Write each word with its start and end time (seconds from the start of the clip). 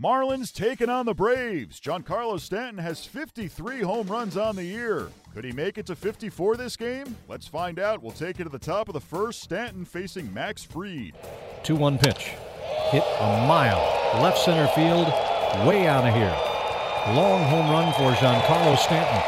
Marlins 0.00 0.52
taking 0.52 0.88
on 0.88 1.06
the 1.06 1.14
Braves. 1.14 1.80
Giancarlo 1.80 2.38
Stanton 2.38 2.78
has 2.78 3.04
53 3.04 3.80
home 3.80 4.06
runs 4.06 4.36
on 4.36 4.54
the 4.54 4.62
year. 4.62 5.08
Could 5.34 5.44
he 5.44 5.50
make 5.50 5.76
it 5.76 5.86
to 5.86 5.96
54 5.96 6.56
this 6.56 6.76
game? 6.76 7.16
Let's 7.26 7.48
find 7.48 7.80
out. 7.80 8.00
We'll 8.00 8.12
take 8.12 8.38
it 8.38 8.44
to 8.44 8.48
the 8.48 8.60
top 8.60 8.88
of 8.88 8.92
the 8.92 9.00
first. 9.00 9.40
Stanton 9.40 9.84
facing 9.84 10.32
Max 10.32 10.62
Fried. 10.62 11.14
2 11.64 11.74
1 11.74 11.98
pitch. 11.98 12.30
Hit 12.90 13.02
a 13.02 13.46
mile. 13.48 14.22
Left 14.22 14.38
center 14.38 14.68
field. 14.68 15.08
Way 15.66 15.88
out 15.88 16.06
of 16.06 16.14
here. 16.14 16.36
Long 17.16 17.42
home 17.48 17.68
run 17.68 17.92
for 17.94 18.12
Giancarlo 18.20 18.78
Stanton. 18.78 19.22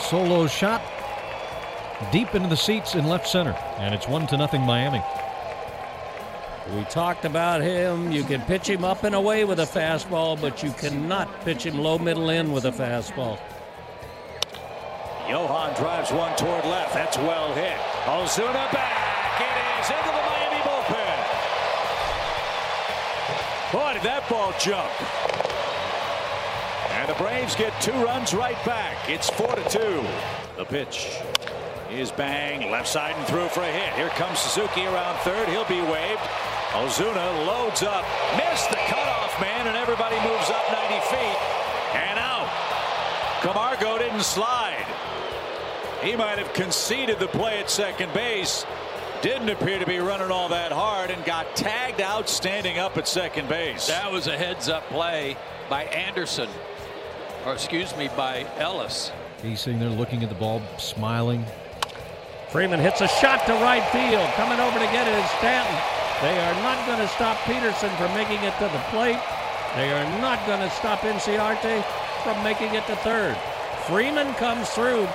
Solo 0.00 0.48
shot. 0.48 0.82
Deep 2.10 2.34
into 2.34 2.48
the 2.48 2.56
seats 2.56 2.96
in 2.96 3.06
left 3.06 3.28
center. 3.28 3.52
And 3.78 3.94
it's 3.94 4.08
1 4.08 4.26
to 4.26 4.36
nothing 4.36 4.62
Miami. 4.62 5.00
We 6.74 6.82
talked 6.84 7.24
about 7.24 7.60
him. 7.60 8.10
You 8.10 8.24
can 8.24 8.40
pitch 8.42 8.68
him 8.68 8.84
up 8.84 9.04
and 9.04 9.14
away 9.14 9.44
with 9.44 9.60
a 9.60 9.66
fastball, 9.66 10.40
but 10.40 10.64
you 10.64 10.72
cannot 10.72 11.42
pitch 11.42 11.64
him 11.64 11.78
low 11.78 11.96
middle 11.96 12.30
in 12.30 12.50
with 12.50 12.64
a 12.64 12.72
fastball. 12.72 13.38
Johan 15.28 15.74
drives 15.76 16.10
one 16.10 16.34
toward 16.36 16.64
left. 16.64 16.92
That's 16.92 17.16
well 17.18 17.54
hit. 17.54 17.76
Ozuna 18.04 18.72
back. 18.72 19.40
It 19.40 19.56
is 19.80 19.90
into 19.90 20.10
the 20.10 20.22
Miami 20.26 20.60
bullpen. 20.66 21.18
Boy, 23.72 23.92
did 23.94 24.02
that 24.02 24.28
ball 24.28 24.52
jump. 24.58 24.90
And 26.98 27.08
the 27.08 27.14
Braves 27.14 27.54
get 27.54 27.80
two 27.80 27.92
runs 28.04 28.34
right 28.34 28.62
back. 28.64 29.08
It's 29.08 29.30
four 29.30 29.54
to 29.54 29.68
two. 29.68 30.04
The 30.56 30.64
pitch 30.64 31.20
is 31.92 32.10
bang. 32.10 32.70
Left 32.72 32.88
side 32.88 33.14
and 33.16 33.26
through 33.28 33.48
for 33.48 33.62
a 33.62 33.70
hit. 33.70 33.94
Here 33.94 34.08
comes 34.10 34.40
Suzuki 34.40 34.84
around 34.86 35.16
third. 35.20 35.48
He'll 35.48 35.64
be 35.64 35.80
waved. 35.80 36.20
Ozuna 36.76 37.46
loads 37.46 37.82
up, 37.82 38.04
missed 38.36 38.68
the 38.68 38.76
cutoff 38.76 39.40
man, 39.40 39.66
and 39.66 39.78
everybody 39.78 40.16
moves 40.16 40.50
up 40.50 40.62
90 40.70 41.00
feet 41.06 41.38
and 41.94 42.18
out. 42.18 42.50
Camargo 43.40 43.96
didn't 43.96 44.20
slide. 44.20 44.84
He 46.02 46.14
might 46.16 46.36
have 46.36 46.52
conceded 46.52 47.18
the 47.18 47.28
play 47.28 47.60
at 47.60 47.70
second 47.70 48.12
base. 48.12 48.66
Didn't 49.22 49.48
appear 49.48 49.78
to 49.78 49.86
be 49.86 50.00
running 50.00 50.30
all 50.30 50.50
that 50.50 50.70
hard 50.70 51.10
and 51.10 51.24
got 51.24 51.56
tagged 51.56 52.02
out 52.02 52.28
standing 52.28 52.76
up 52.76 52.98
at 52.98 53.08
second 53.08 53.48
base. 53.48 53.86
That 53.86 54.12
was 54.12 54.26
a 54.26 54.36
heads 54.36 54.68
up 54.68 54.86
play 54.88 55.34
by 55.70 55.84
Anderson, 55.84 56.50
or 57.46 57.54
excuse 57.54 57.96
me, 57.96 58.10
by 58.18 58.46
Ellis. 58.58 59.12
He's 59.42 59.62
sitting 59.62 59.80
there 59.80 59.88
looking 59.88 60.22
at 60.22 60.28
the 60.28 60.34
ball, 60.34 60.60
smiling. 60.76 61.42
Freeman 62.50 62.80
hits 62.80 63.00
a 63.00 63.08
shot 63.08 63.46
to 63.46 63.54
right 63.54 63.84
field. 63.92 64.28
Coming 64.34 64.60
over 64.60 64.78
to 64.78 64.84
get 64.92 65.08
it 65.08 65.18
is 65.18 65.30
Stanton. 65.38 65.95
They 66.22 66.38
are 66.38 66.54
not 66.62 66.86
going 66.86 66.98
to 66.98 67.08
stop 67.08 67.36
Peterson 67.44 67.90
from 67.96 68.14
making 68.14 68.42
it 68.42 68.56
to 68.58 68.64
the 68.64 68.82
plate. 68.88 69.20
They 69.74 69.92
are 69.92 70.20
not 70.22 70.44
going 70.46 70.60
to 70.60 70.70
stop 70.70 71.00
Inciarte 71.00 71.84
from 72.24 72.42
making 72.42 72.74
it 72.74 72.86
to 72.86 72.96
third. 72.96 73.36
Freeman 73.86 74.32
comes 74.34 74.70
through. 74.70 75.06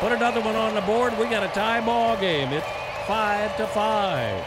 Put 0.00 0.12
another 0.12 0.42
one 0.42 0.56
on 0.56 0.74
the 0.74 0.82
board. 0.82 1.16
We 1.18 1.24
got 1.24 1.42
a 1.42 1.48
tie 1.48 1.80
ball 1.80 2.14
game. 2.20 2.52
It's 2.52 2.66
five 3.06 3.56
to 3.56 3.66
five. 3.68 4.44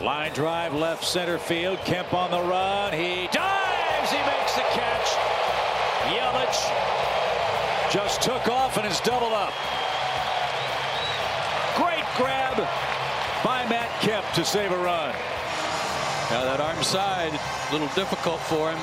Line 0.00 0.32
drive 0.32 0.72
left 0.72 1.04
center 1.04 1.36
field. 1.36 1.78
Kemp 1.80 2.14
on 2.14 2.30
the 2.30 2.40
run. 2.40 2.94
He 2.94 3.28
dives. 3.30 4.10
He 4.10 4.18
makes 4.18 4.54
the 4.54 4.62
catch. 4.72 5.08
Yelich 6.08 7.92
just 7.92 8.22
took 8.22 8.48
off 8.48 8.78
and 8.78 8.86
is 8.86 9.00
doubled 9.00 9.34
up. 9.34 9.52
Great 11.76 12.04
grab 12.16 12.66
Matt 13.68 13.90
Kemp 14.00 14.24
to 14.32 14.44
save 14.44 14.72
a 14.72 14.78
run. 14.78 15.14
Now 16.30 16.44
that 16.44 16.60
arm 16.60 16.82
side, 16.82 17.32
a 17.34 17.72
little 17.72 17.88
difficult 17.88 18.40
for 18.40 18.70
him. 18.70 18.78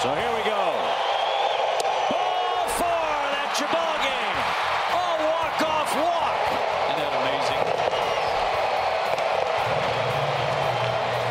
So 0.00 0.14
here 0.14 0.32
we 0.32 0.42
go. 0.48 0.64
Ball 2.08 2.68
four. 2.80 3.12
That's 3.34 3.60
your 3.60 3.68
ball 3.68 3.96
game. 4.00 4.36
Oh, 4.96 5.14
walk 5.28 5.60
off 5.68 5.92
walk. 6.00 6.40
Isn't 6.88 7.04
that 7.04 7.12
amazing? 7.12 7.60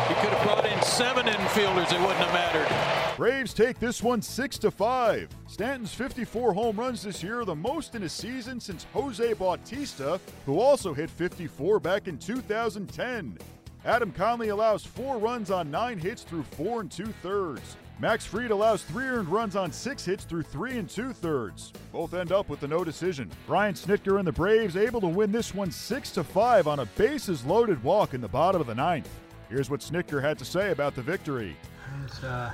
He 0.06 0.14
could 0.22 0.30
have 0.30 0.42
brought 0.46 0.66
in 0.66 0.82
seven 0.82 1.26
infielders. 1.26 1.90
It 1.92 1.98
wouldn't 1.98 2.22
have 2.22 2.32
mattered. 2.32 2.97
Braves 3.18 3.52
take 3.52 3.80
this 3.80 4.00
one 4.00 4.22
6 4.22 4.58
to 4.58 4.70
5. 4.70 5.28
Stanton's 5.48 5.92
54 5.92 6.52
home 6.52 6.78
runs 6.78 7.02
this 7.02 7.20
year 7.20 7.40
are 7.40 7.44
the 7.44 7.52
most 7.52 7.96
in 7.96 8.04
a 8.04 8.08
season 8.08 8.60
since 8.60 8.86
Jose 8.94 9.32
Bautista, 9.32 10.20
who 10.46 10.60
also 10.60 10.94
hit 10.94 11.10
54 11.10 11.80
back 11.80 12.06
in 12.06 12.16
2010. 12.16 13.36
Adam 13.84 14.12
Conley 14.12 14.50
allows 14.50 14.84
four 14.84 15.18
runs 15.18 15.50
on 15.50 15.68
nine 15.68 15.98
hits 15.98 16.22
through 16.22 16.44
four 16.44 16.80
and 16.80 16.92
two 16.92 17.12
thirds. 17.20 17.74
Max 17.98 18.24
Fried 18.24 18.52
allows 18.52 18.84
three 18.84 19.06
earned 19.06 19.26
runs 19.26 19.56
on 19.56 19.72
six 19.72 20.04
hits 20.04 20.22
through 20.22 20.44
three 20.44 20.78
and 20.78 20.88
two 20.88 21.12
thirds. 21.12 21.72
Both 21.90 22.14
end 22.14 22.30
up 22.30 22.48
with 22.48 22.60
the 22.60 22.68
no 22.68 22.84
decision. 22.84 23.32
Brian 23.48 23.74
Snitker 23.74 24.20
and 24.20 24.28
the 24.28 24.32
Braves 24.32 24.76
able 24.76 25.00
to 25.00 25.08
win 25.08 25.32
this 25.32 25.52
one 25.52 25.72
6 25.72 26.12
to 26.12 26.22
5 26.22 26.68
on 26.68 26.78
a 26.78 26.86
bases 26.86 27.44
loaded 27.44 27.82
walk 27.82 28.14
in 28.14 28.20
the 28.20 28.28
bottom 28.28 28.60
of 28.60 28.68
the 28.68 28.76
ninth. 28.76 29.10
Here's 29.48 29.70
what 29.70 29.80
Snitker 29.80 30.22
had 30.22 30.38
to 30.38 30.44
say 30.44 30.70
about 30.70 30.94
the 30.94 31.02
victory. 31.02 31.56
It's 32.04 32.22
uh, 32.22 32.52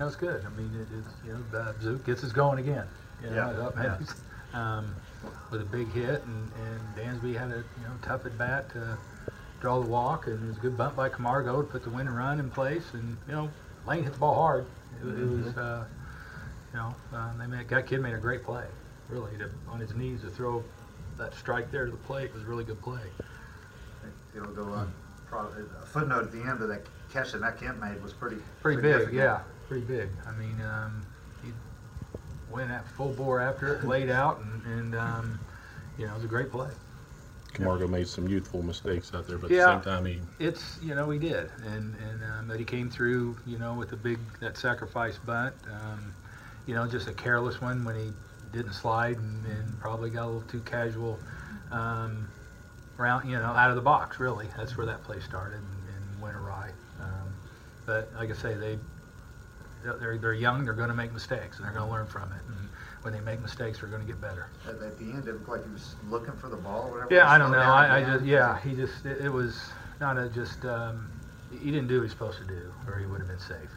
that 0.00 0.06
was 0.06 0.16
good. 0.16 0.42
I 0.46 0.48
mean, 0.58 0.70
it, 0.74 0.88
it's 0.98 1.14
you 1.26 1.34
know, 1.34 1.58
uh, 1.58 1.72
Zook 1.82 2.06
gets 2.06 2.24
us 2.24 2.32
going 2.32 2.58
again. 2.58 2.86
You 3.22 3.28
know, 3.28 3.36
Yeah, 3.36 3.66
up, 3.66 3.74
yeah. 3.76 4.78
um, 4.78 4.94
with 5.50 5.60
a 5.60 5.64
big 5.64 5.92
hit, 5.92 6.22
and, 6.24 6.50
and 6.64 6.80
Dansby 6.96 7.38
had 7.38 7.50
a 7.50 7.58
you 7.58 7.84
know 7.84 7.92
tough 8.00 8.24
at 8.24 8.38
bat 8.38 8.70
to 8.70 8.96
draw 9.60 9.78
the 9.78 9.86
walk, 9.86 10.26
and 10.26 10.42
it 10.42 10.48
was 10.48 10.56
a 10.56 10.60
good 10.60 10.78
bunt 10.78 10.96
by 10.96 11.10
Camargo 11.10 11.60
to 11.60 11.68
put 11.68 11.84
the 11.84 11.90
winning 11.90 12.14
run 12.14 12.40
in 12.40 12.48
place, 12.48 12.94
and 12.94 13.14
you 13.28 13.34
know 13.34 13.50
Lane 13.86 14.02
hit 14.02 14.14
the 14.14 14.18
ball 14.18 14.36
hard. 14.36 14.64
It, 15.02 15.06
it 15.06 15.28
was 15.28 15.54
uh, 15.58 15.84
you 16.72 16.78
know 16.78 16.94
uh, 17.12 17.36
they 17.36 17.46
made, 17.46 17.68
that 17.68 17.86
kid 17.86 18.00
made 18.00 18.14
a 18.14 18.18
great 18.18 18.42
play, 18.42 18.64
really 19.10 19.36
to, 19.36 19.50
on 19.68 19.80
his 19.80 19.94
knees 19.94 20.22
to 20.22 20.30
throw 20.30 20.64
that 21.18 21.34
strike 21.34 21.70
there 21.70 21.84
to 21.84 21.90
the 21.90 21.98
plate 21.98 22.30
it 22.30 22.34
was 22.34 22.42
a 22.44 22.46
really 22.46 22.64
good 22.64 22.80
play. 22.80 23.02
It'll 24.34 24.48
go 24.48 24.62
on. 24.62 24.90
Probably, 25.28 25.62
a 25.82 25.84
footnote 25.84 26.24
at 26.24 26.32
the 26.32 26.40
end 26.40 26.62
of 26.62 26.68
that 26.68 26.86
catch 27.12 27.32
that 27.32 27.42
Matt 27.42 27.60
Kemp 27.60 27.78
made 27.78 28.02
was 28.02 28.14
pretty 28.14 28.38
Pretty 28.62 28.80
big, 28.80 29.12
yeah, 29.12 29.40
pretty 29.70 29.86
big. 29.86 30.08
I 30.26 30.32
mean, 30.32 30.60
um, 30.62 31.06
he 31.40 31.52
went 32.50 32.72
at 32.72 32.88
full 32.88 33.12
bore 33.12 33.38
after 33.38 33.72
it, 33.72 33.86
laid 33.86 34.10
out, 34.10 34.40
and, 34.40 34.66
and 34.66 34.94
um, 34.96 35.40
you 35.96 36.06
know, 36.06 36.10
it 36.10 36.16
was 36.16 36.24
a 36.24 36.28
great 36.28 36.50
play. 36.50 36.70
Camargo 37.52 37.86
made 37.86 38.08
some 38.08 38.26
youthful 38.26 38.64
mistakes 38.64 39.14
out 39.14 39.28
there, 39.28 39.38
but 39.38 39.48
Yeah. 39.48 39.74
at 39.74 39.82
the 39.84 39.90
same 39.90 39.94
time, 39.94 40.04
he 40.06 40.20
It's 40.40 40.80
you 40.82 40.96
know 40.96 41.08
he 41.10 41.20
did, 41.20 41.52
and 41.64 41.94
and 41.94 42.24
um, 42.24 42.48
that 42.48 42.58
he 42.58 42.64
came 42.64 42.90
through, 42.90 43.38
you 43.46 43.58
know, 43.58 43.74
with 43.74 43.92
a 43.92 43.96
big 43.96 44.18
that 44.40 44.56
sacrifice 44.56 45.18
bunt. 45.18 45.54
Um, 45.70 46.14
you 46.66 46.74
know, 46.74 46.88
just 46.88 47.06
a 47.06 47.12
careless 47.12 47.60
one 47.60 47.84
when 47.84 47.94
he 47.94 48.12
didn't 48.50 48.72
slide 48.72 49.18
and, 49.18 49.46
and 49.46 49.78
probably 49.78 50.10
got 50.10 50.24
a 50.24 50.26
little 50.26 50.42
too 50.48 50.62
casual. 50.62 51.22
Um, 51.70 52.26
around, 52.98 53.28
you 53.30 53.38
know, 53.38 53.44
out 53.44 53.70
of 53.70 53.76
the 53.76 53.82
box. 53.82 54.18
Really, 54.18 54.48
that's 54.56 54.76
where 54.76 54.86
that 54.86 55.04
play 55.04 55.20
started 55.20 55.58
and, 55.60 55.88
and 55.96 56.20
went 56.20 56.34
awry. 56.36 56.72
Um, 56.98 57.36
but 57.86 58.12
like 58.16 58.30
I 58.30 58.34
say, 58.34 58.54
they 58.54 58.80
they're 59.82 60.18
they're 60.18 60.34
young. 60.34 60.64
They're 60.64 60.74
going 60.74 60.88
to 60.88 60.94
make 60.94 61.12
mistakes, 61.12 61.58
and 61.58 61.66
they're 61.66 61.74
going 61.74 61.86
to 61.86 61.92
learn 61.92 62.06
from 62.06 62.32
it. 62.32 62.40
And 62.48 62.68
when 63.02 63.14
they 63.14 63.20
make 63.20 63.40
mistakes, 63.40 63.80
they're 63.80 63.88
going 63.88 64.02
to 64.02 64.06
get 64.06 64.20
better. 64.20 64.48
At, 64.66 64.80
at 64.82 64.98
the 64.98 65.04
end, 65.04 65.26
it 65.26 65.32
looked 65.32 65.48
like 65.48 65.64
he 65.64 65.72
was 65.72 65.94
looking 66.08 66.34
for 66.34 66.48
the 66.48 66.56
ball. 66.56 66.88
Or 66.88 66.90
whatever. 66.92 67.14
Yeah, 67.14 67.30
I 67.30 67.38
don't 67.38 67.52
know. 67.52 67.58
I, 67.58 67.98
I 67.98 68.04
just 68.04 68.24
yeah, 68.24 68.60
he 68.60 68.74
just 68.74 69.04
it, 69.04 69.20
it 69.22 69.30
was 69.30 69.60
not 70.00 70.18
a 70.18 70.28
just 70.28 70.64
um, 70.64 71.10
he 71.50 71.70
didn't 71.70 71.88
do 71.88 71.94
what 71.94 72.00
he 72.00 72.02
was 72.02 72.12
supposed 72.12 72.38
to 72.38 72.44
do, 72.44 72.72
or 72.86 72.98
he 72.98 73.06
would 73.06 73.20
have 73.20 73.28
been 73.28 73.38
safe. 73.40 73.70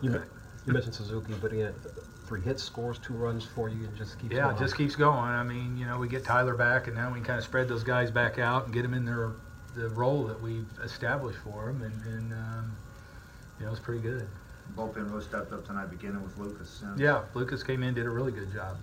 You, 0.00 0.10
men- 0.10 0.22
you 0.66 0.72
mentioned 0.72 0.94
Suzuki, 0.94 1.34
but 1.40 1.52
again, 1.52 1.74
three 2.26 2.40
hits, 2.40 2.62
scores 2.62 2.98
two 2.98 3.14
runs 3.14 3.44
for 3.44 3.68
you, 3.68 3.84
and 3.86 3.96
just 3.96 4.18
keeps 4.18 4.34
Yeah, 4.34 4.44
going. 4.44 4.56
it 4.56 4.58
just 4.58 4.76
keeps 4.76 4.94
going. 4.94 5.18
I 5.18 5.42
mean, 5.42 5.76
you 5.76 5.86
know, 5.86 5.98
we 5.98 6.08
get 6.08 6.24
Tyler 6.24 6.54
back, 6.54 6.86
and 6.86 6.94
now 6.94 7.08
we 7.08 7.14
can 7.16 7.24
kind 7.24 7.38
of 7.38 7.44
spread 7.44 7.68
those 7.68 7.82
guys 7.82 8.10
back 8.10 8.38
out 8.38 8.66
and 8.66 8.74
get 8.74 8.82
them 8.82 8.94
in 8.94 9.04
their 9.04 9.32
the 9.74 9.88
role 9.88 10.24
that 10.24 10.40
we've 10.40 10.66
established 10.82 11.38
for 11.38 11.66
them, 11.66 11.82
and, 11.82 12.04
and 12.04 12.32
um, 12.32 12.76
you 13.58 13.66
know, 13.66 13.70
it's 13.72 13.80
pretty 13.80 14.00
good. 14.00 14.26
Bullpen 14.76 15.10
really 15.10 15.24
stepped 15.24 15.52
up 15.52 15.66
tonight, 15.66 15.90
beginning 15.90 16.22
with 16.22 16.36
Lucas. 16.38 16.70
Sims. 16.70 17.00
Yeah, 17.00 17.24
Lucas 17.34 17.62
came 17.62 17.82
in, 17.82 17.94
did 17.94 18.06
a 18.06 18.10
really 18.10 18.32
good 18.32 18.52
job, 18.52 18.76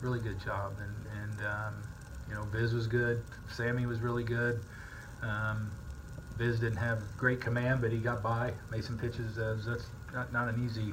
really 0.00 0.20
good 0.20 0.40
job, 0.40 0.74
and 0.78 1.22
and 1.22 1.46
um, 1.46 1.74
you 2.28 2.34
know, 2.34 2.44
Biz 2.44 2.72
was 2.72 2.86
good. 2.86 3.22
Sammy 3.48 3.86
was 3.86 4.00
really 4.00 4.24
good. 4.24 4.60
Um, 5.22 5.70
Viz 6.36 6.60
didn't 6.60 6.78
have 6.78 7.02
great 7.16 7.40
command, 7.40 7.80
but 7.80 7.90
he 7.90 7.98
got 7.98 8.22
by, 8.22 8.52
made 8.70 8.84
some 8.84 8.98
pitches. 8.98 9.38
Uh, 9.38 9.56
that's 9.66 9.86
not, 10.12 10.32
not 10.32 10.48
an 10.48 10.62
easy, 10.64 10.92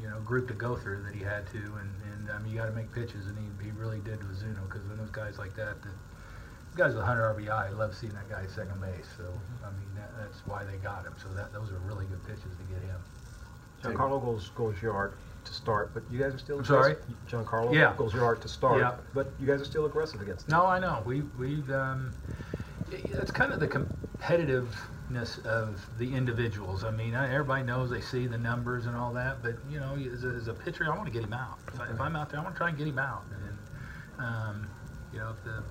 you 0.00 0.08
know, 0.08 0.20
group 0.20 0.48
to 0.48 0.54
go 0.54 0.76
through 0.76 1.02
that 1.04 1.14
he 1.14 1.22
had 1.22 1.46
to, 1.52 1.58
and 1.58 1.90
and 2.12 2.30
um, 2.30 2.46
you 2.46 2.56
got 2.56 2.66
to 2.66 2.72
make 2.72 2.92
pitches, 2.92 3.26
and 3.26 3.38
he, 3.38 3.64
he 3.64 3.70
really 3.72 4.00
did 4.00 4.22
with 4.26 4.38
Zuno 4.38 4.60
because 4.64 4.86
when 4.86 4.98
those 4.98 5.10
guys 5.10 5.38
like 5.38 5.54
that, 5.56 5.80
that 5.82 5.96
guys 6.76 6.94
with 6.94 7.04
100 7.04 7.36
RBI, 7.36 7.50
I 7.50 7.70
love 7.70 7.94
seeing 7.94 8.12
that 8.12 8.28
guy 8.28 8.42
at 8.42 8.50
second 8.50 8.80
base. 8.80 9.08
So 9.16 9.24
I 9.64 9.70
mean, 9.70 9.88
that, 9.96 10.10
that's 10.18 10.40
why 10.46 10.64
they 10.64 10.76
got 10.76 11.04
him. 11.04 11.14
So 11.22 11.32
that 11.34 11.52
those 11.52 11.70
are 11.70 11.78
really 11.86 12.06
good 12.06 12.22
pitches 12.24 12.52
to 12.52 12.64
get 12.68 12.82
him. 12.82 13.00
Giancarlo 13.92 14.22
goes 14.24 14.50
goes 14.50 14.80
yard. 14.82 15.14
to 15.44 15.52
start, 15.52 15.90
but 15.92 16.02
you 16.10 16.18
guys 16.18 16.34
are 16.34 16.38
still 16.38 16.58
I'm 16.60 16.64
sorry? 16.64 16.92
aggressive. 16.92 17.16
Giancarlo 17.28 17.74
Yeah. 17.74 17.92
goes 17.98 18.14
yard 18.14 18.40
to 18.40 18.48
start, 18.48 18.78
Yeah. 18.78 18.94
but 19.12 19.30
you 19.38 19.46
guys 19.46 19.60
are 19.60 19.66
still 19.66 19.84
aggressive 19.84 20.22
against 20.22 20.46
them. 20.48 20.58
No, 20.58 20.64
I 20.66 20.78
know. 20.78 21.02
We 21.04 21.20
we've 21.38 21.70
um, 21.70 22.14
it's 22.90 23.30
kind 23.30 23.52
of 23.52 23.60
the 23.60 23.68
competitiveness 23.68 25.44
of 25.44 25.86
the 25.98 26.14
individuals. 26.14 26.82
I 26.84 26.90
mean, 26.92 27.14
everybody 27.14 27.62
knows 27.62 27.90
they 27.90 28.00
see 28.00 28.26
the 28.26 28.38
numbers 28.38 28.86
and 28.86 28.96
all 28.96 29.12
that, 29.12 29.42
but 29.42 29.56
you 29.68 29.78
know, 29.80 29.96
as 30.12 30.24
a, 30.24 30.28
as 30.28 30.48
a 30.48 30.54
pitcher, 30.54 30.84
I 30.86 30.96
want 30.96 31.04
to 31.06 31.12
get 31.12 31.22
him 31.24 31.34
out. 31.34 31.58
If, 31.74 31.80
I, 31.80 31.90
if 31.90 32.00
I'm 32.00 32.16
out 32.16 32.30
there, 32.30 32.40
I 32.40 32.42
want 32.42 32.54
to 32.54 32.58
try 32.58 32.68
and 32.70 32.78
get 32.78 32.86
him 32.86 32.98
out. 32.98 33.24
And 33.30 33.58
um, 34.26 34.66
you 35.12 35.18
know, 35.18 35.30
if 35.30 35.44
the 35.44 35.62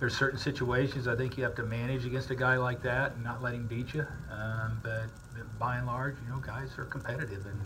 there's 0.00 0.16
certain 0.16 0.38
situations 0.38 1.08
I 1.08 1.16
think 1.16 1.36
you 1.36 1.44
have 1.44 1.54
to 1.56 1.64
manage 1.64 2.06
against 2.06 2.30
a 2.30 2.34
guy 2.34 2.56
like 2.56 2.82
that 2.82 3.12
and 3.12 3.24
not 3.24 3.42
let 3.42 3.54
him 3.54 3.66
beat 3.66 3.94
you. 3.94 4.06
Um, 4.30 4.80
but 4.82 5.06
by 5.58 5.76
and 5.78 5.86
large, 5.86 6.16
you 6.24 6.32
know, 6.32 6.38
guys 6.38 6.70
are 6.78 6.84
competitive, 6.84 7.46
and 7.46 7.60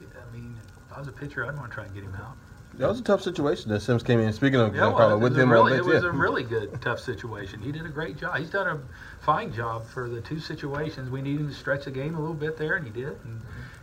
I 0.00 0.34
mean, 0.34 0.56
if 0.86 0.96
I 0.96 0.98
was 0.98 1.08
a 1.08 1.12
pitcher, 1.12 1.46
I'd 1.46 1.56
want 1.56 1.70
to 1.70 1.74
try 1.74 1.84
and 1.84 1.94
get 1.94 2.04
him 2.04 2.14
out. 2.14 2.36
That 2.74 2.88
was 2.88 3.00
a 3.00 3.02
tough 3.02 3.22
situation 3.22 3.70
that 3.70 3.80
Sims 3.80 4.02
came 4.02 4.20
in. 4.20 4.32
Speaking 4.34 4.60
of 4.60 4.74
Yeah, 4.74 4.92
well, 4.92 5.16
it 5.16 5.18
with 5.18 5.38
him 5.38 5.50
really, 5.50 5.76
it 5.76 5.84
was 5.84 6.02
yeah. 6.02 6.10
a 6.10 6.12
really 6.12 6.42
good, 6.42 6.78
tough 6.82 7.00
situation. 7.00 7.60
He 7.60 7.72
did 7.72 7.86
a 7.86 7.88
great 7.88 8.18
job. 8.18 8.36
He's 8.36 8.50
done 8.50 8.66
a 8.66 9.24
fine 9.24 9.50
job 9.50 9.86
for 9.86 10.10
the 10.10 10.20
two 10.20 10.38
situations. 10.38 11.08
We 11.08 11.22
needed 11.22 11.40
him 11.40 11.48
to 11.48 11.54
stretch 11.54 11.86
the 11.86 11.90
game 11.90 12.16
a 12.16 12.20
little 12.20 12.34
bit 12.34 12.58
there, 12.58 12.76
and 12.76 12.86
he 12.86 12.92
did. 12.92 13.16
And, 13.24 13.40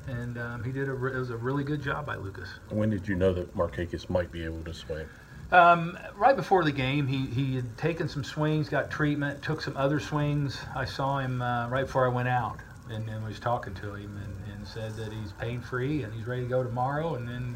and 0.07 0.38
um, 0.38 0.63
he 0.63 0.71
did 0.71 0.89
a, 0.89 0.94
it 0.94 1.18
was 1.18 1.31
a 1.31 1.38
really 1.38 1.63
good 1.63 1.81
job 1.81 2.06
by 2.06 2.18
Lucas. 2.18 2.50
When 2.69 2.91
did 2.91 3.07
you 3.07 3.15
know 3.15 3.33
that 3.33 3.56
Markakis 3.56 4.12
might 4.12 4.31
be 4.31 4.44
able 4.44 4.63
to 4.63 4.74
swing? 4.74 5.07
Um, 5.54 6.00
right 6.16 6.36
before 6.36 6.64
the 6.64 6.72
game, 6.72 7.06
he, 7.06 7.28
he 7.28 7.56
had 7.56 7.78
taken 7.78 8.10
some 8.10 8.24
swings, 8.24 8.70
got 8.70 8.90
treatment, 8.90 9.44
took 9.44 9.62
some 9.62 9.78
other 9.78 10.00
swings. 10.00 10.60
I 10.76 10.86
saw 10.86 11.20
him 11.20 11.44
uh, 11.44 11.70
right 11.70 11.86
before 11.86 12.06
I 12.06 12.10
went 12.10 12.28
out 12.28 12.58
and, 12.90 13.08
and 13.08 13.24
was 13.24 13.40
talking 13.40 13.76
to 13.76 13.94
him 13.94 14.18
and, 14.18 14.54
and 14.56 14.68
said 14.68 14.96
that 14.96 15.14
he's 15.14 15.32
pain 15.34 15.62
free 15.62 16.02
and 16.02 16.12
he's 16.12 16.26
ready 16.26 16.42
to 16.42 16.48
go 16.48 16.64
tomorrow. 16.64 17.14
And 17.14 17.28
then 17.30 17.56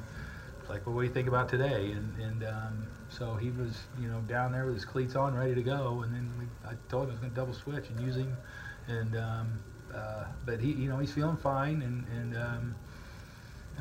like, 0.70 0.86
well, 0.86 0.96
what 0.96 1.02
do 1.02 1.08
you 1.08 1.14
think 1.14 1.28
about 1.28 1.50
today? 1.50 1.92
And, 1.92 2.16
and 2.22 2.44
um, 2.44 2.88
so 3.10 3.34
he 3.34 3.50
was, 3.50 3.76
you 4.00 4.08
know, 4.08 4.20
down 4.28 4.52
there 4.52 4.66
with 4.66 4.76
his 4.76 4.86
cleats 4.86 5.16
on, 5.16 5.34
ready 5.34 5.56
to 5.56 5.64
go. 5.64 6.04
And 6.04 6.14
then 6.14 6.32
we, 6.38 6.46
I 6.70 6.76
told 6.90 7.06
him 7.06 7.10
I 7.10 7.14
was 7.14 7.20
going 7.20 7.32
to 7.32 7.36
double 7.36 7.54
switch 7.56 7.90
and 7.90 8.00
use 8.00 8.16
him. 8.16 8.38
And 8.88 9.18
um, 9.18 9.60
uh, 9.92 10.26
but 10.46 10.60
he, 10.60 10.72
you 10.74 10.88
know, 10.88 10.98
he's 10.98 11.12
feeling 11.12 11.38
fine, 11.38 11.82
and 11.82 12.06
and 12.10 12.38
um, 12.38 12.76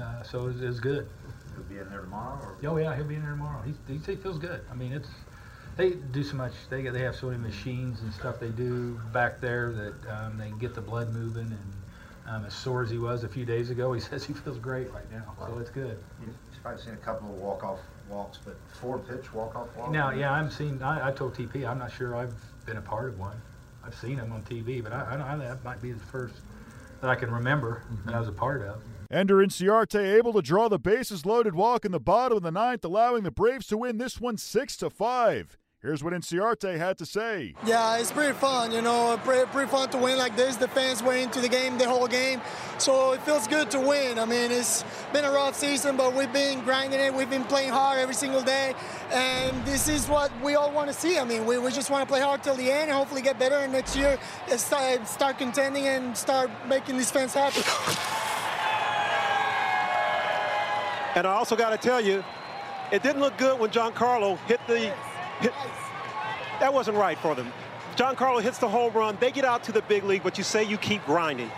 uh, 0.00 0.22
so 0.22 0.44
it 0.44 0.46
was, 0.46 0.62
it 0.62 0.66
was 0.66 0.80
good. 0.80 1.08
He'll 1.56 1.64
be 1.64 1.78
in 1.80 1.88
there 1.90 2.02
tomorrow, 2.02 2.38
or 2.42 2.56
Oh 2.68 2.76
yeah, 2.76 2.94
he'll 2.94 3.04
be 3.04 3.14
in 3.16 3.22
there 3.22 3.32
tomorrow. 3.32 3.62
He's, 3.62 3.76
he, 3.88 3.94
he 4.12 4.16
feels 4.16 4.38
good. 4.38 4.60
I 4.70 4.74
mean, 4.74 4.92
it's 4.92 5.08
they 5.76 5.90
do 5.90 6.22
so 6.22 6.36
much. 6.36 6.52
They 6.70 6.82
they 6.88 7.00
have 7.02 7.16
so 7.16 7.26
many 7.28 7.38
machines 7.42 8.00
and 8.02 8.12
stuff 8.12 8.38
they 8.40 8.48
do 8.50 9.00
back 9.12 9.40
there 9.40 9.72
that 9.72 9.94
um, 10.10 10.38
they 10.38 10.48
can 10.48 10.58
get 10.58 10.74
the 10.74 10.80
blood 10.80 11.12
moving. 11.14 11.46
And 11.46 11.72
um, 12.28 12.44
as 12.44 12.54
sore 12.54 12.82
as 12.82 12.90
he 12.90 12.98
was 12.98 13.24
a 13.24 13.28
few 13.28 13.44
days 13.44 13.70
ago, 13.70 13.92
he 13.94 14.00
says 14.00 14.24
he 14.24 14.32
feels 14.34 14.58
great 14.58 14.92
right 14.92 15.10
now. 15.10 15.34
So 15.38 15.58
it's 15.58 15.70
good. 15.70 15.98
You've 16.20 16.34
probably 16.62 16.82
seen 16.82 16.94
a 16.94 16.98
couple 16.98 17.28
of 17.28 17.34
walk-off 17.36 17.78
walks, 18.08 18.38
but 18.44 18.56
four 18.80 18.98
pitch 18.98 19.32
walk-off 19.32 19.68
walks. 19.76 19.92
Now, 19.92 20.10
yeah, 20.10 20.32
I'm 20.32 20.50
seen. 20.50 20.82
I, 20.82 21.08
I 21.08 21.12
told 21.12 21.34
TP 21.34 21.66
I'm 21.66 21.78
not 21.78 21.92
sure 21.92 22.16
I've 22.16 22.34
been 22.66 22.76
a 22.76 22.82
part 22.82 23.08
of 23.10 23.18
one. 23.18 23.36
I've 23.84 23.94
seen 23.94 24.18
him 24.18 24.32
on 24.32 24.42
TV, 24.42 24.82
but 24.82 24.92
I, 24.92 25.14
I, 25.14 25.16
don't- 25.16 25.38
that 25.38 25.62
might 25.64 25.80
be 25.80 25.92
the 25.92 26.04
first 26.06 26.34
that 27.00 27.08
I 27.10 27.14
can 27.14 27.30
remember 27.30 27.82
that 28.04 28.14
I 28.14 28.18
was 28.18 28.26
a 28.28 28.32
part 28.32 28.62
of. 28.62 28.80
Ender 29.10 29.36
Inciarte 29.36 30.16
able 30.16 30.32
to 30.32 30.42
draw 30.42 30.68
the 30.68 30.78
bases 30.78 31.24
loaded 31.24 31.54
walk 31.54 31.84
in 31.84 31.92
the 31.92 32.00
bottom 32.00 32.38
of 32.38 32.42
the 32.42 32.50
ninth, 32.50 32.84
allowing 32.84 33.22
the 33.22 33.30
Braves 33.30 33.66
to 33.68 33.76
win 33.76 33.98
this 33.98 34.20
one 34.20 34.36
six 34.36 34.76
to 34.78 34.90
five. 34.90 35.56
Here's 35.82 36.02
what 36.02 36.14
Inciarte 36.14 36.78
had 36.78 36.98
to 36.98 37.06
say. 37.06 37.54
Yeah, 37.64 37.98
it's 37.98 38.10
pretty 38.10 38.32
fun, 38.32 38.72
you 38.72 38.82
know, 38.82 39.20
pretty, 39.22 39.46
pretty 39.52 39.70
fun 39.70 39.88
to 39.90 39.98
win 39.98 40.18
like 40.18 40.34
this. 40.34 40.56
The 40.56 40.66
fans 40.66 41.02
were 41.02 41.14
into 41.14 41.40
the 41.40 41.48
game 41.48 41.78
the 41.78 41.88
whole 41.88 42.08
game, 42.08 42.40
so 42.78 43.12
it 43.12 43.22
feels 43.22 43.46
good 43.46 43.70
to 43.70 43.78
win. 43.78 44.18
I 44.18 44.24
mean, 44.24 44.50
it's 44.50 44.84
been 45.12 45.24
a 45.24 45.30
rough 45.30 45.54
season, 45.54 45.96
but 45.96 46.12
we've 46.12 46.32
been 46.32 46.64
grinding 46.64 46.98
it. 46.98 47.14
We've 47.14 47.30
been 47.30 47.44
playing 47.44 47.70
hard 47.70 48.00
every 48.00 48.14
single 48.14 48.42
day, 48.42 48.74
and 49.12 49.64
this 49.64 49.86
is 49.86 50.08
what 50.08 50.32
we 50.42 50.56
all 50.56 50.72
want 50.72 50.88
to 50.88 50.94
see. 50.94 51.18
I 51.18 51.24
mean, 51.24 51.46
we, 51.46 51.58
we 51.58 51.70
just 51.70 51.90
want 51.90 52.02
to 52.02 52.12
play 52.12 52.22
hard 52.22 52.42
till 52.42 52.56
the 52.56 52.68
end 52.68 52.88
and 52.88 52.92
hopefully 52.92 53.22
get 53.22 53.38
better, 53.38 53.56
and 53.56 53.70
next 53.70 53.94
year 53.94 54.18
uh, 54.50 54.56
start, 54.56 55.06
start 55.06 55.38
contending 55.38 55.86
and 55.86 56.16
start 56.16 56.50
making 56.66 56.96
these 56.96 57.12
fans 57.12 57.34
happy. 57.34 57.62
And 61.16 61.26
I 61.26 61.32
also 61.32 61.56
got 61.56 61.70
to 61.70 61.78
tell 61.78 61.98
you, 61.98 62.22
it 62.92 63.02
didn't 63.02 63.22
look 63.22 63.38
good 63.38 63.58
when 63.58 63.70
Giancarlo 63.70 64.38
hit 64.40 64.60
the 64.66 64.94
hit. 65.40 65.52
That 66.60 66.72
wasn't 66.72 66.98
right 66.98 67.18
for 67.18 67.34
them. 67.34 67.50
Giancarlo 67.96 68.42
hits 68.42 68.58
the 68.58 68.68
home 68.68 68.92
run. 68.92 69.16
They 69.18 69.30
get 69.30 69.46
out 69.46 69.64
to 69.64 69.72
the 69.72 69.80
big 69.80 70.04
league, 70.04 70.22
but 70.22 70.36
you 70.36 70.44
say 70.44 70.62
you 70.62 70.76
keep 70.76 71.02
grinding. 71.06 71.50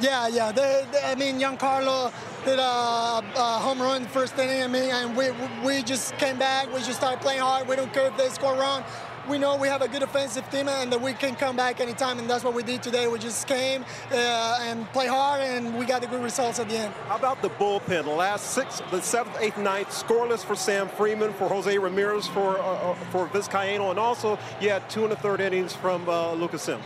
Yeah, 0.00 0.26
yeah. 0.26 0.50
They, 0.50 0.84
they, 0.90 1.02
I 1.04 1.14
mean, 1.14 1.38
Giancarlo 1.38 2.12
hit 2.44 2.58
a, 2.58 2.62
a 2.62 3.58
home 3.60 3.80
run 3.80 4.06
first 4.06 4.36
inning. 4.40 4.64
I 4.64 4.66
mean, 4.66 4.90
and 4.90 5.16
we 5.16 5.30
we 5.64 5.84
just 5.84 6.16
came 6.18 6.36
back. 6.36 6.66
We 6.74 6.80
just 6.80 6.96
started 6.96 7.20
playing 7.20 7.42
hard. 7.42 7.68
We 7.68 7.76
don't 7.76 7.92
care 7.92 8.08
if 8.08 8.16
they 8.16 8.28
score 8.28 8.54
run. 8.54 8.82
We 9.28 9.38
know 9.38 9.56
we 9.56 9.66
have 9.66 9.82
a 9.82 9.88
good 9.88 10.04
offensive 10.04 10.48
team 10.50 10.68
and 10.68 10.92
that 10.92 11.00
we 11.00 11.12
can 11.12 11.34
come 11.34 11.56
back 11.56 11.80
anytime, 11.80 12.20
and 12.20 12.30
that's 12.30 12.44
what 12.44 12.54
we 12.54 12.62
did 12.62 12.82
today. 12.82 13.08
We 13.08 13.18
just 13.18 13.48
came 13.48 13.84
uh, 14.12 14.60
and 14.62 14.86
play 14.92 15.08
hard, 15.08 15.40
and 15.42 15.76
we 15.76 15.84
got 15.84 16.00
the 16.00 16.06
good 16.06 16.22
results 16.22 16.60
at 16.60 16.68
the 16.68 16.76
end. 16.76 16.94
How 17.08 17.16
about 17.16 17.42
the 17.42 17.50
bullpen? 17.50 18.04
The 18.04 18.10
last 18.10 18.52
six, 18.52 18.80
the 18.92 19.00
seventh, 19.02 19.36
eighth, 19.40 19.58
ninth, 19.58 19.88
scoreless 19.88 20.44
for 20.44 20.54
Sam 20.54 20.88
Freeman, 20.88 21.32
for 21.32 21.48
Jose 21.48 21.76
Ramirez, 21.76 22.28
for 22.28 22.58
uh, 22.58 22.62
uh, 22.62 22.94
for 23.10 23.26
Vizcaino, 23.28 23.90
and 23.90 23.98
also 23.98 24.38
you 24.60 24.70
had 24.70 24.88
two 24.88 25.02
and 25.04 25.12
a 25.12 25.16
third 25.16 25.40
innings 25.40 25.74
from 25.74 26.08
uh, 26.08 26.32
Lucas 26.34 26.62
Sim 26.62 26.80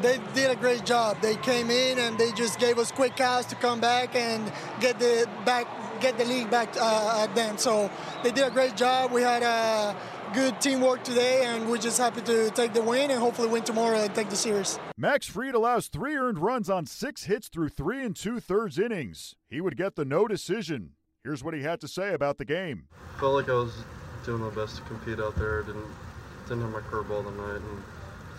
They 0.00 0.18
did 0.32 0.50
a 0.50 0.56
great 0.56 0.86
job. 0.86 1.20
They 1.20 1.36
came 1.36 1.70
in 1.70 1.98
and 1.98 2.16
they 2.16 2.32
just 2.32 2.58
gave 2.58 2.78
us 2.78 2.90
quick 2.92 3.20
outs 3.20 3.46
to 3.48 3.56
come 3.56 3.80
back 3.80 4.14
and 4.14 4.50
get 4.80 4.98
the 4.98 5.28
back, 5.44 5.66
get 6.00 6.16
the 6.16 6.24
league 6.24 6.50
back 6.50 6.74
uh, 6.80 7.24
at 7.24 7.34
them. 7.34 7.58
So 7.58 7.90
they 8.22 8.30
did 8.30 8.46
a 8.46 8.50
great 8.50 8.76
job. 8.76 9.12
We 9.12 9.22
had 9.22 9.42
a 9.42 9.94
good 10.34 10.60
teamwork 10.60 11.02
today, 11.04 11.44
and 11.44 11.68
we're 11.68 11.78
just 11.78 11.98
happy 11.98 12.20
to 12.22 12.50
take 12.50 12.72
the 12.72 12.82
win 12.82 13.10
and 13.10 13.20
hopefully 13.20 13.48
win 13.48 13.62
tomorrow 13.62 13.98
and 13.98 14.14
take 14.14 14.28
the 14.28 14.36
series. 14.36 14.78
Max 14.96 15.26
Fried 15.26 15.54
allows 15.54 15.88
three 15.88 16.16
earned 16.16 16.38
runs 16.38 16.68
on 16.70 16.86
six 16.86 17.24
hits 17.24 17.48
through 17.48 17.70
three 17.70 18.04
and 18.04 18.14
two 18.14 18.40
thirds 18.40 18.78
innings. 18.78 19.34
He 19.48 19.60
would 19.60 19.76
get 19.76 19.96
the 19.96 20.04
no 20.04 20.26
decision. 20.26 20.92
Here's 21.24 21.42
what 21.42 21.54
he 21.54 21.62
had 21.62 21.80
to 21.80 21.88
say 21.88 22.14
about 22.14 22.38
the 22.38 22.44
game. 22.44 22.88
Felt 23.18 23.34
like 23.34 23.48
I 23.48 23.54
was 23.54 23.84
doing 24.24 24.42
my 24.42 24.50
best 24.50 24.76
to 24.76 24.82
compete 24.82 25.20
out 25.20 25.36
there. 25.36 25.62
Didn't 25.62 25.86
didn't 26.48 26.62
have 26.62 26.70
my 26.70 26.80
curveball 26.80 27.24
tonight, 27.24 27.60
and 27.60 27.82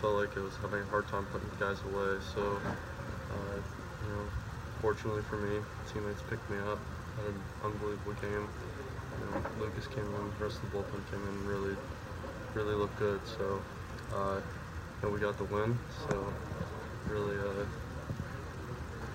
felt 0.01 0.15
like 0.15 0.35
I 0.35 0.41
was 0.41 0.55
having 0.61 0.81
a 0.81 0.85
hard 0.85 1.07
time 1.07 1.25
putting 1.31 1.49
the 1.49 1.55
guys 1.57 1.77
away. 1.83 2.17
So, 2.33 2.41
uh, 2.41 3.55
you 3.55 4.09
know, 4.13 4.25
fortunately 4.81 5.21
for 5.23 5.37
me, 5.37 5.59
teammates 5.93 6.21
picked 6.29 6.49
me 6.49 6.57
up. 6.71 6.79
Had 7.17 7.25
an 7.25 7.41
unbelievable 7.63 8.13
game. 8.21 8.47
You 9.19 9.25
know, 9.31 9.43
Lucas 9.59 9.87
came 9.87 10.05
in, 10.05 10.11
the 10.37 10.43
rest 10.43 10.61
of 10.63 10.71
the 10.71 10.77
bullpen 10.77 11.11
came 11.11 11.21
in, 11.21 11.27
and 11.27 11.47
really, 11.47 11.75
really 12.53 12.75
looked 12.75 12.97
good. 12.97 13.19
So, 13.37 13.61
uh, 14.13 14.39
you 15.01 15.07
know, 15.07 15.13
we 15.13 15.19
got 15.19 15.37
the 15.37 15.43
win. 15.45 15.77
So, 16.07 16.33
really, 17.09 17.37
uh, 17.37 17.65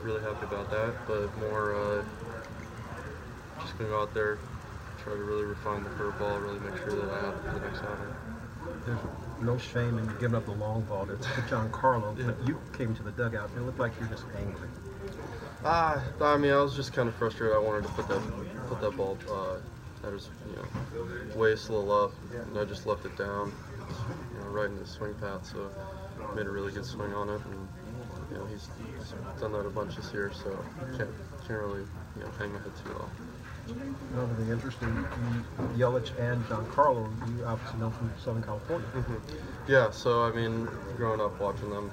really 0.02 0.21
happy 0.23 0.45
about 0.45 0.71
that. 0.71 0.95
But 1.07 1.37
more, 1.38 1.75
uh, 1.75 2.05
just 3.61 3.79
gonna 3.79 3.90
go 3.90 4.02
out 4.02 4.14
there, 4.14 4.38
try 5.02 5.14
to 5.14 5.23
really 5.23 5.45
refine 5.45 5.83
the 5.83 5.90
curveball, 5.90 6.43
really 6.43 6.61
make 6.61 6.76
sure 6.83 6.95
that 6.95 7.11
I 7.11 7.21
have 7.25 7.35
it 7.35 7.43
for 7.43 7.59
the 7.59 7.67
next 7.67 7.83
outing. 7.83 8.14
There's 8.87 9.00
no 9.40 9.59
shame 9.59 9.99
in 9.99 10.07
giving 10.21 10.35
up 10.35 10.45
the 10.45 10.52
long 10.52 10.83
ball 10.83 11.07
to, 11.07 11.17
to 11.17 11.29
Giancarlo, 11.49 12.14
but 12.26 12.47
you 12.47 12.59
came 12.76 12.95
to 12.95 13.02
the 13.02 13.12
dugout 13.12 13.50
and 13.50 13.61
it 13.61 13.62
looked 13.62 13.79
like 13.79 13.93
you're 13.99 14.09
just 14.09 14.25
angry. 14.37 14.69
Ah, 15.64 16.02
I 16.21 16.37
mean, 16.37 16.52
I 16.52 16.61
was 16.61 16.75
just 16.76 16.93
kind 16.93 17.09
of 17.09 17.14
frustrated. 17.14 17.57
I 17.57 17.59
wanted 17.59 17.85
to 17.85 17.88
put 17.90 18.07
that 18.09 18.21
put 18.69 18.81
that 18.83 18.97
ball 18.97 19.17
uh, 19.31 19.57
at 20.07 20.13
just 20.13 20.31
you 20.49 20.57
know 20.57 20.67
waist 21.35 21.69
a 21.69 21.73
little 21.73 21.91
up, 21.93 22.13
and 22.47 22.59
I 22.59 22.65
just 22.65 22.87
left 22.87 23.05
it 23.05 23.17
down, 23.17 23.53
you 24.33 24.41
know, 24.41 24.47
right 24.49 24.69
in 24.69 24.77
the 24.79 24.87
swing 24.87 25.15
path. 25.15 25.45
So 25.47 25.71
made 26.35 26.47
a 26.47 26.51
really 26.51 26.73
good 26.73 26.85
swing 26.85 27.13
on 27.13 27.29
it, 27.29 27.41
and 27.51 27.69
you 28.31 28.39
know 28.39 28.47
he's, 28.47 28.69
he's 28.99 29.15
done 29.41 29.53
that 29.53 29.67
a 29.67 29.71
bunch 29.71 29.97
this 29.97 30.13
year. 30.13 30.31
So 30.33 30.51
can't 30.97 31.11
can't 31.47 31.59
really 31.61 31.81
you 32.17 32.23
know 32.23 32.31
hang 32.39 32.53
my 32.53 32.59
head 32.61 32.73
too 32.85 32.91
low. 32.93 33.09
Another 34.13 34.35
thing 34.35 34.51
interesting, 34.53 35.07
Yelich 35.77 36.13
and 36.21 36.43
Giancarlo, 36.45 37.09
you 37.37 37.45
obviously 37.45 37.81
know 37.81 37.91
from 37.91 38.13
Southern 38.23 38.43
California. 38.43 38.87
Mhm. 38.95 39.21
Yeah, 39.67 39.91
so 39.91 40.23
I 40.23 40.31
mean, 40.31 40.69
growing 40.97 41.21
up 41.21 41.41
watching 41.41 41.71
them, 41.71 41.91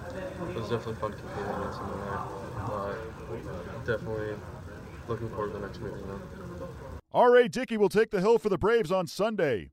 it 0.53 0.55
was 0.55 0.69
definitely 0.69 0.95
fun 0.95 1.13
competing 1.13 1.51
against 1.59 1.79
them 1.79 1.89
tonight. 1.89 2.19
Uh, 2.71 2.95
definitely 3.85 4.35
looking 5.07 5.29
forward 5.29 5.53
to 5.53 5.59
the 5.59 5.65
next 5.65 5.81
meeting 5.81 6.05
though. 6.07 6.40
R.A. 7.13 7.49
Dickey 7.49 7.75
will 7.75 7.89
take 7.89 8.09
the 8.09 8.21
hill 8.21 8.37
for 8.37 8.47
the 8.47 8.57
Braves 8.57 8.91
on 8.91 9.05
Sunday. 9.05 9.69